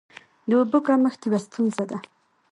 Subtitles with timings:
[0.47, 1.97] د اوبو کمښت یوه ستونزه ده.